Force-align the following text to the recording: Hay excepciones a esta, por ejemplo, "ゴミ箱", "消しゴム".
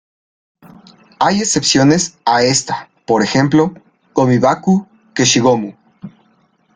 Hay 1.19 1.37
excepciones 1.41 2.17
a 2.27 2.41
esta, 2.41 2.89
por 3.05 3.21
ejemplo, 3.21 3.71
"ゴミ箱", 4.15 4.77
"消しゴム". 5.15 5.77